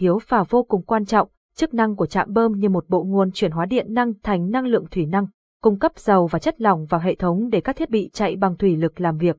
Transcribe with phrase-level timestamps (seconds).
[0.00, 3.30] thiếu và vô cùng quan trọng, chức năng của trạm bơm như một bộ nguồn
[3.32, 5.26] chuyển hóa điện năng thành năng lượng thủy năng,
[5.62, 8.56] cung cấp dầu và chất lỏng vào hệ thống để các thiết bị chạy bằng
[8.56, 9.36] thủy lực làm việc.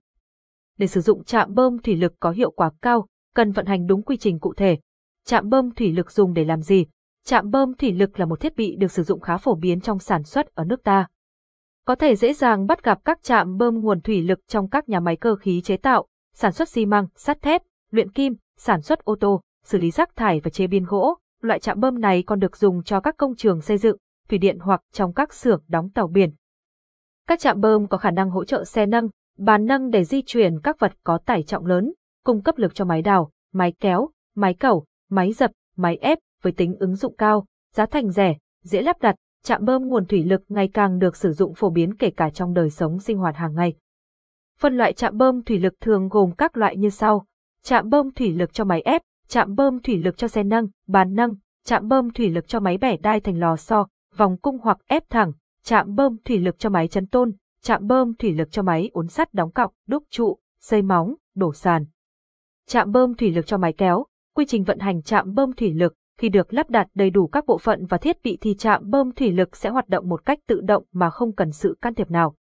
[0.77, 4.03] Để sử dụng trạm bơm thủy lực có hiệu quả cao, cần vận hành đúng
[4.03, 4.79] quy trình cụ thể.
[5.25, 6.85] Trạm bơm thủy lực dùng để làm gì?
[7.25, 9.99] Trạm bơm thủy lực là một thiết bị được sử dụng khá phổ biến trong
[9.99, 11.07] sản xuất ở nước ta.
[11.85, 14.99] Có thể dễ dàng bắt gặp các trạm bơm nguồn thủy lực trong các nhà
[14.99, 18.99] máy cơ khí chế tạo, sản xuất xi măng, sắt thép, luyện kim, sản xuất
[18.99, 21.17] ô tô, xử lý rác thải và chế biến gỗ.
[21.41, 23.97] Loại trạm bơm này còn được dùng cho các công trường xây dựng,
[24.29, 26.33] thủy điện hoặc trong các xưởng đóng tàu biển.
[27.27, 30.59] Các trạm bơm có khả năng hỗ trợ xe nâng, bàn nâng để di chuyển
[30.61, 31.93] các vật có tải trọng lớn,
[32.23, 36.53] cung cấp lực cho máy đào, máy kéo, máy cẩu, máy dập, máy ép với
[36.53, 40.41] tính ứng dụng cao, giá thành rẻ, dễ lắp đặt, trạm bơm nguồn thủy lực
[40.49, 43.55] ngày càng được sử dụng phổ biến kể cả trong đời sống sinh hoạt hàng
[43.55, 43.73] ngày.
[44.59, 47.25] Phân loại trạm bơm thủy lực thường gồm các loại như sau:
[47.63, 51.13] trạm bơm thủy lực cho máy ép, chạm bơm thủy lực cho xe nâng, bàn
[51.13, 51.35] nâng,
[51.65, 55.09] chạm bơm thủy lực cho máy bẻ đai thành lò xo, vòng cung hoặc ép
[55.09, 55.31] thẳng,
[55.63, 57.31] chạm bơm thủy lực cho máy chấn tôn,
[57.63, 61.53] chạm bơm thủy lực cho máy uốn sắt đóng cọc, đúc trụ, xây móng, đổ
[61.53, 61.85] sàn.
[62.67, 65.93] chạm bơm thủy lực cho máy kéo, quy trình vận hành chạm bơm thủy lực,
[66.17, 69.11] khi được lắp đặt đầy đủ các bộ phận và thiết bị thì trạm bơm
[69.11, 72.11] thủy lực sẽ hoạt động một cách tự động mà không cần sự can thiệp
[72.11, 72.35] nào.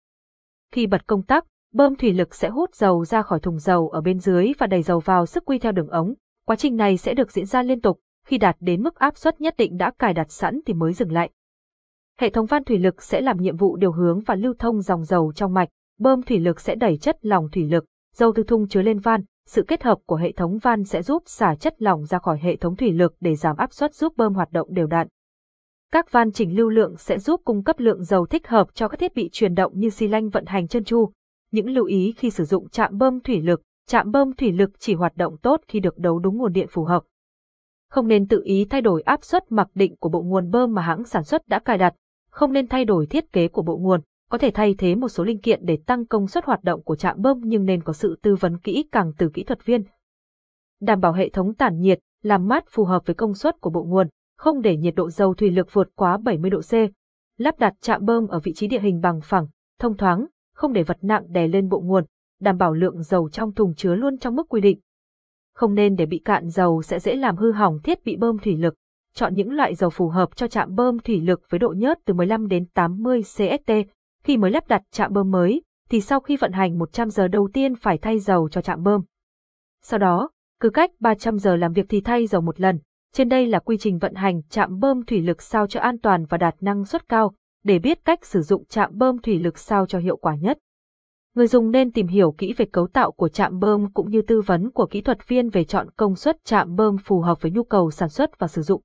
[0.72, 4.00] Khi bật công tắc, bơm thủy lực sẽ hút dầu ra khỏi thùng dầu ở
[4.00, 6.14] bên dưới và đẩy dầu vào sức quy theo đường ống.
[6.51, 9.41] Quá trình này sẽ được diễn ra liên tục, khi đạt đến mức áp suất
[9.41, 11.31] nhất định đã cài đặt sẵn thì mới dừng lại.
[12.20, 15.05] Hệ thống van thủy lực sẽ làm nhiệm vụ điều hướng và lưu thông dòng
[15.05, 17.84] dầu trong mạch, bơm thủy lực sẽ đẩy chất lỏng thủy lực,
[18.15, 21.23] dầu từ thùng chứa lên van, sự kết hợp của hệ thống van sẽ giúp
[21.27, 24.34] xả chất lỏng ra khỏi hệ thống thủy lực để giảm áp suất giúp bơm
[24.34, 25.09] hoạt động đều đặn.
[25.93, 29.01] Các van chỉnh lưu lượng sẽ giúp cung cấp lượng dầu thích hợp cho các
[29.01, 31.12] thiết bị chuyển động như xi lanh vận hành chân chu.
[31.53, 34.94] Những lưu ý khi sử dụng trạm bơm thủy lực, trạm bơm thủy lực chỉ
[34.94, 37.02] hoạt động tốt khi được đấu đúng nguồn điện phù hợp.
[37.88, 40.82] Không nên tự ý thay đổi áp suất mặc định của bộ nguồn bơm mà
[40.82, 41.94] hãng sản xuất đã cài đặt,
[42.30, 45.24] không nên thay đổi thiết kế của bộ nguồn, có thể thay thế một số
[45.24, 48.19] linh kiện để tăng công suất hoạt động của trạm bơm nhưng nên có sự
[48.22, 49.82] tư vấn kỹ càng từ kỹ thuật viên.
[50.81, 53.84] Đảm bảo hệ thống tản nhiệt, làm mát phù hợp với công suất của bộ
[53.84, 56.72] nguồn, không để nhiệt độ dầu thủy lực vượt quá 70 độ C.
[57.38, 59.47] Lắp đặt trạm bơm ở vị trí địa hình bằng phẳng,
[59.78, 62.04] thông thoáng, không để vật nặng đè lên bộ nguồn,
[62.41, 64.81] đảm bảo lượng dầu trong thùng chứa luôn trong mức quy định.
[65.55, 68.56] Không nên để bị cạn dầu sẽ dễ làm hư hỏng thiết bị bơm thủy
[68.56, 68.75] lực.
[69.15, 72.15] Chọn những loại dầu phù hợp cho trạm bơm thủy lực với độ nhớt từ
[72.15, 73.73] 15 đến 80 CST,
[74.25, 77.49] khi mới lắp đặt trạm bơm mới, thì sau khi vận hành 100 giờ đầu
[77.53, 79.01] tiên phải thay dầu cho trạm bơm.
[79.83, 80.31] Sau đó,
[80.61, 82.78] cứ cách 300 giờ làm việc thì thay dầu một lần.
[83.12, 86.25] Trên đây là quy trình vận hành trạm bơm thủy lực sao cho an toàn
[86.25, 87.33] và đạt năng suất cao,
[87.65, 90.59] để biết cách sử dụng trạm bơm thủy lực sao cho hiệu quả nhất.
[91.34, 94.41] Người dùng nên tìm hiểu kỹ về cấu tạo của trạm bơm cũng như tư
[94.41, 97.62] vấn của kỹ thuật viên về chọn công suất trạm bơm phù hợp với nhu
[97.62, 98.82] cầu sản xuất và sử dụng.